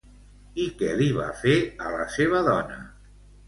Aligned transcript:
I 0.63 0.65
què 0.79 0.89
li 1.01 1.11
va 1.19 1.29
fer 1.43 1.59
a 1.91 1.95
la 2.01 2.11
seva 2.19 2.43
dona? 2.51 2.83